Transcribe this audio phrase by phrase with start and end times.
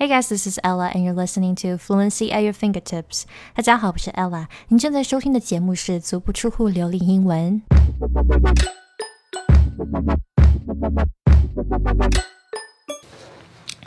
[0.00, 3.24] Hey guys, this is Ella, and you're listening to Fluency at Your Fingertips.
[3.52, 4.46] 大家好，我是 Ella。
[4.68, 7.60] 您正在收听的节目是《足不出户流利英文》。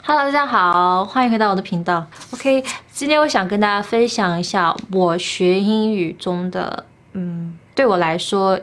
[0.04, 2.06] Hello，大家好，欢迎回到我的频道。
[2.34, 6.84] OK，今天我想跟大家分享一下我学英语中的，
[7.14, 8.60] 嗯，对我来说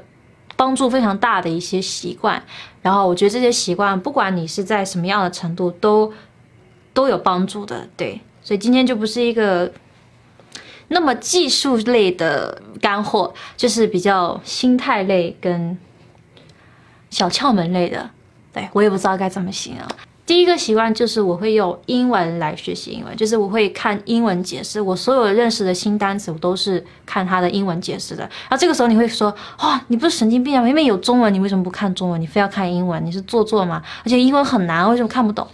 [0.56, 2.44] 帮助非常大的一些习惯。
[2.84, 6.14] 然后我觉得这些习惯，不管你是在什么样的程度，都
[6.94, 9.72] 都有帮助的，对，所以今天就不是一个
[10.90, 15.78] 那么技术类的干货，就是比较心态类跟
[17.10, 18.10] 小窍门类的，
[18.54, 19.86] 对我也不知道该怎么形容。
[20.26, 28.22] 第一个习惯就是我会用英文来学习英文，就是我会看英文解释，我所有认识的新单词我都是看它的英文解释的。
[28.22, 30.62] 然后这个时候你会说，哇，你不是神经病啊？
[30.62, 32.22] 明明有中文，你为什么不看中文？
[32.22, 33.04] 你非要看英文？
[33.04, 33.82] 你是做作吗？
[34.06, 35.48] 而且英文很难，为什么看不懂？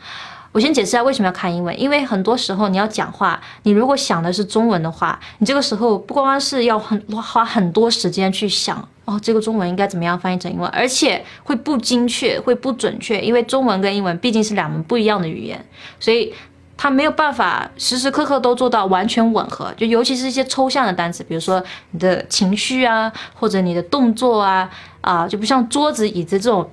[0.56, 15.62] 我先解释一下为什么要看英文，因为很多时候你要讲话，你如果想的是中文的话，你这个时候不光光是要很花很多时间去想哦，这个中文应该怎么样翻译成英文，而且会不精确，会不准确，因为中文跟英文毕竟是两门不一样的语言，
[16.00, 16.34] 所以
[16.78, 19.74] 它没有办法时时刻刻都做到完全吻合。
[19.76, 24.70] 就尤其是一些抽象的单词，比如说你的情绪啊，或者你的动作啊，
[25.02, 26.66] 啊，就不像桌子、椅子这种。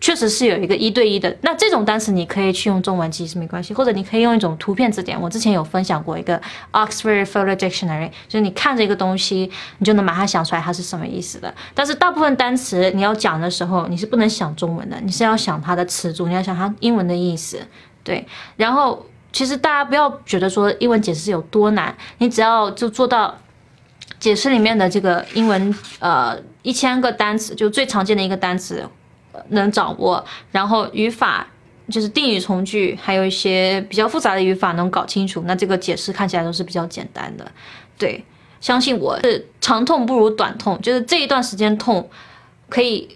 [0.00, 5.18] 确实是有一个一对一的，那这种单词你可以去用中文记是没关系，或者你可以用一种图片字典。
[5.18, 6.38] 我之前有分享过一个
[6.72, 11.54] Oxford Photo Dictionary，就是你看着一个东西，你就能马上想出来它是什么意思的。
[11.74, 17.58] 但是大部分单词你要讲的时候，你是不能想中文的，你是要想它的词组，你要想它英文的意思。
[18.02, 23.34] 对，然后其实大家不要觉得说英文解释有多难，你只要就做到
[24.20, 28.86] 解释里面的这个英文，呃，一千个单词就最常见的一个单词。
[29.48, 31.46] 能掌握，然后语法
[31.90, 37.50] 就是定语从句，还有一些比较复杂的语法能搞清楚，那这个解释看起来都是比较简单的。
[37.98, 38.24] 对，
[38.60, 42.08] 相信我是长痛不如短痛，就是这一段时间痛，
[42.70, 43.06] 可以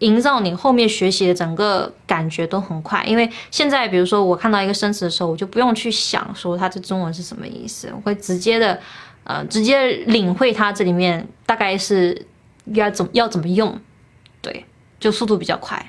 [0.00, 3.04] 营造你后面学习的整个感觉都很快。
[3.04, 8.78] 因为现在比如说我看到一个生词的时候，我就不用去想说它这中文是什么意思，我会直接的
[9.22, 12.26] 呃直接领会它这里面大概是
[12.72, 13.80] 要怎么要怎么用，
[14.42, 14.64] 对。
[14.98, 15.84] 就速度比较快。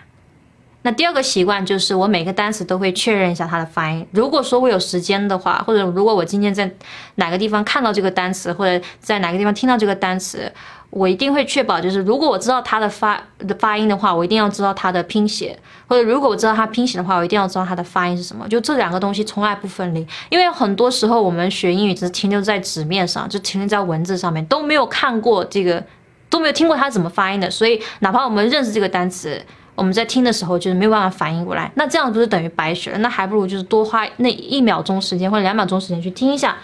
[0.84, 4.07] 那第二个习惯就是我每个单词都会确认一下它的发音。
[4.12, 6.72] 如果说我有时间的话，或者如果我今天在
[7.16, 10.50] 哪个地方看到这个单词，或者在哪个地方听到这个单词，
[10.90, 15.57] 我一定会确保，就是如果我知道它的发的发音的话，我一定要知道它的拼写；
[15.90, 18.47] 或者如果我知道它拼写的话，我一定要知道它的发音是什么。
[18.47, 20.07] 就这两个东西从来不分离。
[20.29, 25.84] 因为很多时候我们学英语只是停留在纸面上，就停留在文字上面，都没有看过这个。
[26.29, 29.41] 都没有听过它怎么发音的，所以哪怕我们认识这个单词，
[29.75, 32.97] 我们在听的时候就是没有办法反应过来，那这样不是等于白学了？
[32.97, 36.57] 那还不如就是多花那一秒钟时间或者两秒钟时间去听一下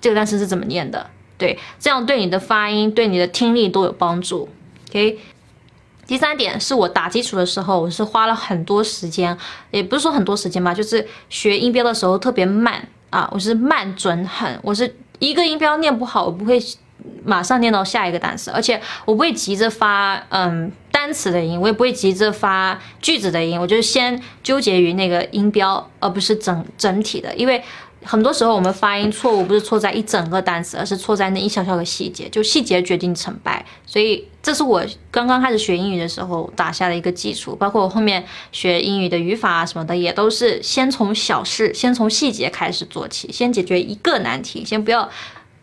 [0.00, 4.48] 这个单词是怎么念的，对，这样对你的发音、对你的听力都有帮助。
[4.90, 5.18] OK，
[6.06, 9.36] 第三点是我打基础的时候，我是花了很多时间，
[9.70, 16.60] 也不是说很多时间吧，就是学音标的时候特别慢啊，我是慢准狠，我是一个音标念不好，我不会。
[17.24, 27.34] 马上念到下一个单词，而且我不会急着发嗯单词的音，我也不会急着发句子的音，我就先纠结于那个音标，而不是整整体的。
[27.34, 27.62] 因为
[28.04, 33.64] 很多时候我们发音错误不是错在一整个单词，而是错在那一小小的细节，就细节决定成败。
[33.86, 45.08] 所以这是我刚刚开始学英语的时候打下的一个基础，包括我后面学英语的语法啊什么的，也都是先从小事，先从细节开始做起，先解决一个难题，先不要。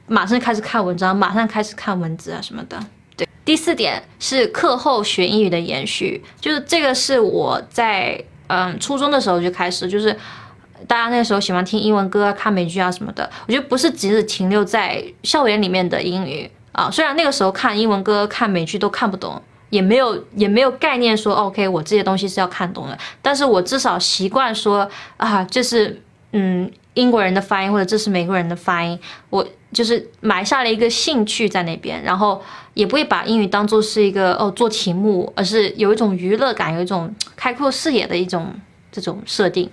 [0.10, 2.78] 马上开始看文章，马上开始看文字啊什么的。
[3.16, 10.12] 对，第四点是课后学英语的延续，就是这个是我在嗯初中的时候就开始，就是
[10.88, 13.30] 大家那个时候喜欢听英文歌、看美剧啊什么的。
[13.48, 26.72] 我觉得不是只是停留在校园里面的英语啊，虽然那个时候看英文歌、看美剧都看不懂，也没有也没有概念说 OK 我这些东西是要看懂的，但是我至少习惯说啊，就是嗯。
[27.00, 29.00] 英国人的发音，或者这是美国人的发音，
[29.30, 32.42] 我就是埋下了一个兴趣在那边，然后
[32.74, 38.54] 也不会把英语当做是一个哦做题目，而是有一种娱乐感，有一种 开阔视野的一种
[38.92, 39.70] 这种设定。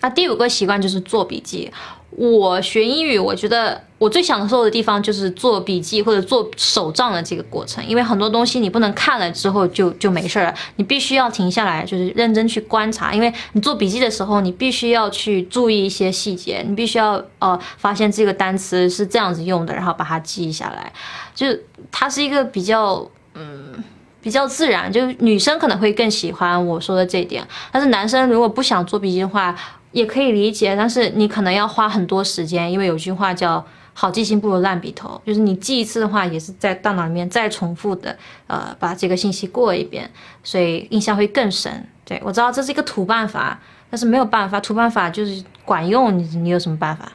[0.00, 1.72] 那第五个习惯就是做笔记。
[2.16, 13.12] 我学英语，我觉得我最享受的地方就是做笔记或者做手账的这个过程，因为很多东西你不能看了之后就就没事了，你必须要停下来，就是认真去观察。
[13.12, 20.90] 因为你做笔记的时候，你必须要去注意一些细节，你必须要呃发现这个单词是这样子用的，然后把它记下来。
[21.34, 21.46] 就
[21.92, 23.84] 它是一个比较嗯
[24.22, 29.54] 比较自然，就是女生可能会更喜欢我说的这一点，但是男生如果不想做笔记的话。
[29.96, 33.64] 也可以理解，但是你可能要花很多时间，因为有句话叫
[33.94, 38.14] “好记性不如烂笔头”，就是你记一次的话，也是在大脑里面再重复的，
[38.46, 40.10] 呃，把这个信息过一遍，
[40.44, 41.88] 所以印象会更深。
[42.04, 43.58] 对我知道这是一个土办法，
[43.88, 47.10] 但是没有办法，土办法就是管用，你你有什么办法？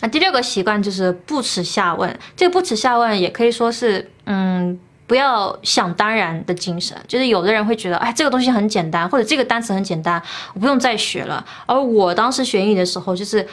[0.00, 4.80] 那第六个习惯就是不耻下问，这个不耻下问也可以说是，嗯。
[5.06, 10.22] 不要想当然的精神，就是有的人会觉得，哎，这个东西很简单，或者这个单词很简单，
[10.54, 11.44] 我不用再学了。
[11.66, 13.46] 而我当时学英语的时候，就是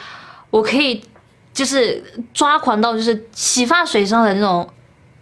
[0.48, 1.02] 我可以，
[1.52, 2.02] 就是
[2.32, 4.66] 抓狂到就是洗发水上的那种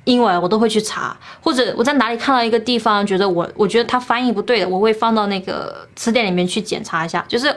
[0.04, 7.52] 英文，我都会去查，或者我在哪里看到一个地方，觉得我我觉得它翻译不对的，我会放到那个词典里面去检查一下，就是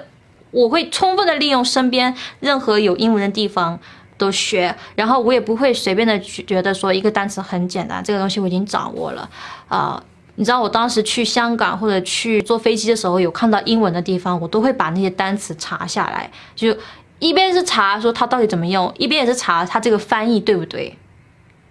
[0.50, 3.80] 我会充分的利用身边任何有英文的地方。
[4.24, 9.30] 都学，然后我也不会随便的觉得说一个单词很简单，这个东西我已经掌握了
[9.68, 10.02] 啊。
[10.36, 16.76] 你知道我当时去香港或者去坐飞机的时候，有看到英文的地方，我都会把那些单词查下来，就
[17.20, 20.98] 一边是查说它到底怎么用，一边也是查它这个翻译对不对。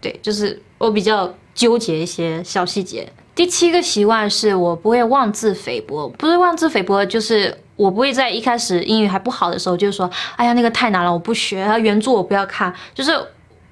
[0.00, 3.10] 对，就是我比较纠结一些小细节。
[3.34, 7.61] 第七个习惯是我不会妄自菲薄，不是妄自菲薄，就是。
[7.76, 11.66] 我不会在一开始英语还不好的时候就说，哎呀那个太难了，我不学。
[11.80, 13.12] 原著我不要看，就是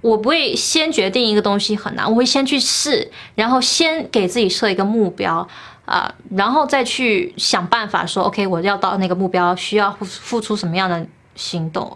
[0.00, 5.46] 我不会先决定一个东西很难，我会先去试，然后先给自己设一个目标
[5.84, 11.06] 啊，然后再去想办法说，OK，我要到那个目标需要付付出什么样的
[11.36, 11.94] 行动。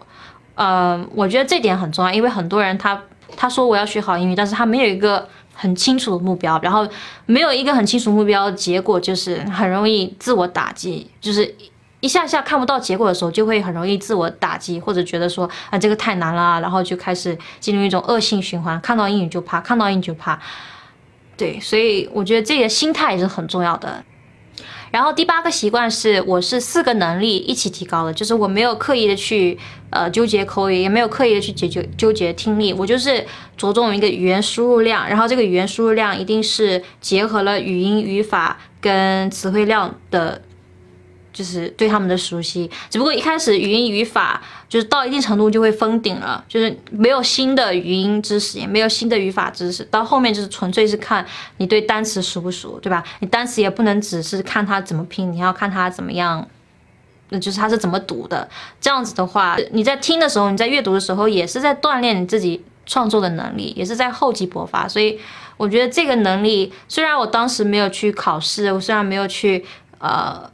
[0.53, 3.01] 呃，我觉得这点很重要，因为很多人他
[3.35, 6.87] 他说我要学好英语，但是他没有一个很清楚的目标，然后
[7.25, 11.53] 没有一个很清楚目标，结果就是很容易自我打击，就是。
[12.05, 18.79] 一下下看不到结果的时候，就会很容易自我打击，或者觉得说啊这个太难了，然后就开始进入一种恶性循环。
[18.79, 20.39] 看到英语就怕，看到英语就怕。
[21.35, 24.05] 对，所以我觉得这个心态也是很重要的。
[24.91, 29.57] 然后第八个习惯是，我是四个能力一起提高的，就是我没有刻意的去
[29.89, 33.25] 呃纠结口语，也没有刻意的去解决纠结听力，我就是
[33.57, 40.43] 着重一个语言输入量，然后这个语言输入量一定是结合了语音、语法跟词汇量的。
[41.35, 51.25] 就是对他们的熟悉，只不过一开始语音语法就是到一定程度就会封顶了，就是没有新的语音知识，也没有新的语法知识，到后面就是纯粹是看
[51.57, 53.03] 你对单词熟不熟，对吧？
[53.19, 56.47] 你单词也不能只是看它怎么拼，你要看它怎么样，
[57.31, 58.47] 那就是它是怎么读的。
[58.79, 64.87] 这样子的话，你在听的时候，你在阅读的时候，也是在锻炼你自己创作的能力，也是在厚积薄发。
[64.87, 65.19] 所以
[65.57, 69.65] 我觉得这个能力，虽然我当时没有去考试，我虽然没有去
[69.99, 70.49] 呃。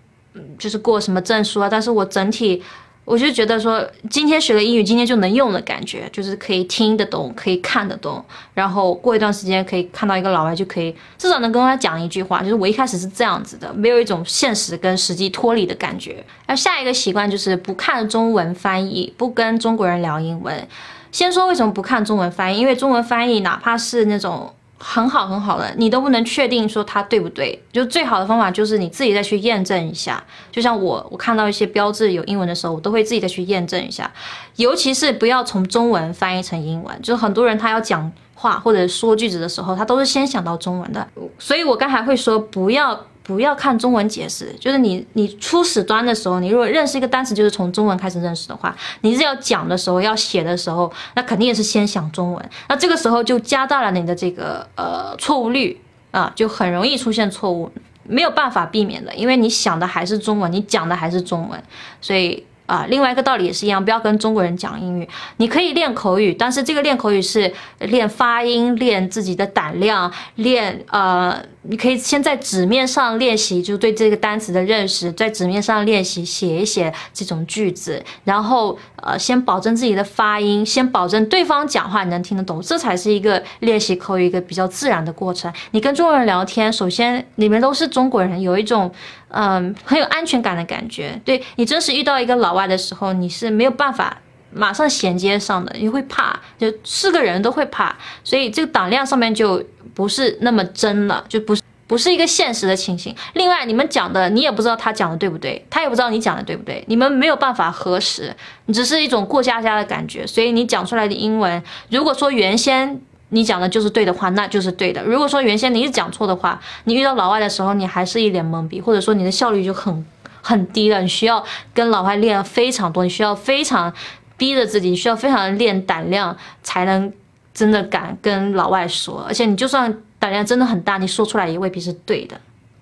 [0.57, 1.67] 就是过什么证书啊？
[1.69, 2.61] 但是我整体，
[3.03, 8.23] 我就觉得说，今天学了英语，今天就能用的感觉，就是可以听得懂，可以看得懂，
[8.53, 12.41] 然后过一段时间可以看到一个老外，就可以至少能跟他讲一句话。
[12.41, 16.23] 就是我一开始是这样子的，没有一种现实跟实际脱离的感觉。
[16.47, 20.67] 那下一个习惯就是不看中文翻译，不跟中国人聊英文。
[21.11, 24.53] 先说为什么不看中文翻译，因为中文翻译哪怕是那种。
[24.83, 30.21] 很好很好的，你都不能确定说它对不对，就最好的方法就是你自己再去验证一下。
[30.51, 34.11] 就像我，我看到一些标志有英文的时候，我都会自己再去验证一下。
[34.55, 41.07] 尤其是不要从中文翻译成英文，就是很多人他要讲话或者说句子的时候，他都是先想到中文的。
[41.37, 42.99] 所以我刚才会说不要。
[43.23, 52.49] 不要看中文解释，就是你你初始端的时候，你如果认识一个单词，就是从中文开始认识的话，你是要讲的时候，要写的时候，那肯定也是先想中文。
[52.67, 55.79] 那这个时候就加大了你的这个呃错误率
[56.11, 57.71] 啊，就很容易出现错误，
[58.03, 61.63] 没有办法避免的，因为你想的还是中文，你讲的还是中文，
[62.01, 62.45] 所以。
[62.71, 65.05] 啊，另外一个道理也是一样，不要跟中国人讲英语。
[65.35, 85.51] 你可以练口语，但是这个练口语是练发音，练自己的胆量，练呃，你可以先在纸面上练习，就对这个单词的认识，在纸面上练习写一写这种句子，然后呃，先保证自己的发音，先保证对方讲话你能听得懂，这才是一个练习口语一个比较自然的过程。
[85.71, 88.89] 你跟中国人聊天，首先你们都是中国人，有一种。
[89.33, 91.19] 嗯，很有安全感的感觉。
[91.23, 94.17] 对你真实遇到一个老外的时候，你是没有办法
[94.53, 103.15] 马上衔接上的，你会怕，就是个人都会怕，所以这个胆量上面就不是那么真了，就不是不是一个现实的情形。
[103.33, 108.35] 另外，你们讲的你也不知道他讲的对不对，他也不知道你讲的对不对，你们没有办法核实，
[108.65, 110.27] 你只是一种过家家的感觉。
[110.27, 113.01] 所以你讲出来的英文，如果说原先。
[113.33, 115.01] 你讲的就是对的话，那就是对的。
[115.03, 120.05] 如果说原先你是讲错的话，你遇到老外的时候，你还是一脸懵逼，或者说你的效率就很
[120.41, 121.01] 很低了。
[121.01, 123.91] 你需要跟老外练非常多，你需要非常
[124.35, 127.11] 逼着自己，需要非常练胆量，才能
[127.53, 129.23] 真的敢跟老外说。
[129.27, 132.35] 而且你就算胆量真的很大，你说出来也未必是对的。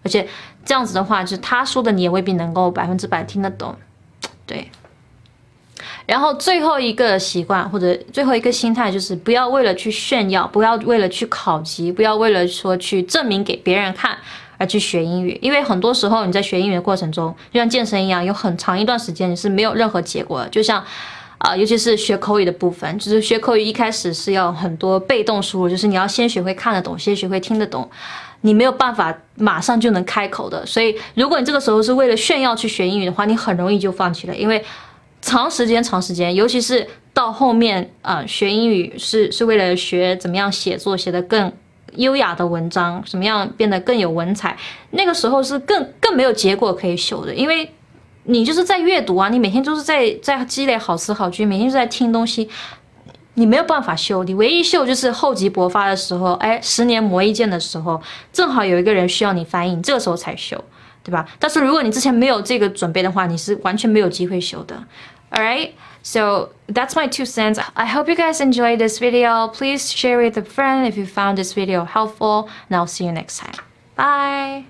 [0.04, 0.28] 而且
[0.66, 3.76] 这样子的话，就是他说的你也未必能够百分之百听得懂。
[4.46, 4.72] 对。
[6.10, 14.18] 然后最后一个习惯或者最后一个心态就是不要为了去炫耀，不要为了去考级，不要为了说去证明给别人看
[14.58, 15.38] 而去学英语。
[15.40, 20.50] 因为很多时候你在学英语的过程中，就像健身一样，有很长一段时间你是没有任何结果的。
[20.50, 20.84] 就像，
[21.38, 27.88] 啊，尤其是学口语的部分，就是学口语一开始是要很多被动输入，就是你要先学会看得懂，先学会听得懂。
[28.42, 34.36] 你没有办法马上就能开口的，所以如果你这个时候是为了炫耀去学英语的话，你很容易就放弃了。
[34.36, 34.64] 因为
[35.22, 41.52] 长时间、长时间，尤其是到后面啊，学英语是是为了学怎么样写作，写得更
[41.96, 44.58] 优雅的文章，怎么样变得更有文采，
[44.92, 47.70] 那个时候是更更没有结果可以修的，因为
[48.24, 52.50] 你就是在阅读啊，你每天都是在在积累好词好句，每天都在听东西。
[53.36, 58.02] 你没有办法秀，你唯一秀就是厚积薄发的时候，哎，十年磨一剑的时候，
[58.34, 60.62] 正好有一个人需要你翻译，你这个时候才秀，
[61.03, 61.27] 对吧？
[61.39, 64.83] 但是如果你之前没有这个准备的话，你是完全没有机会秀的。
[65.31, 67.61] Alright, so that's my two cents.
[67.75, 69.49] I hope you guys enjoyed this video.
[69.49, 73.13] Please share with a friend if you found this video helpful, and I'll see you
[73.13, 73.55] next time.
[73.97, 74.67] Bye.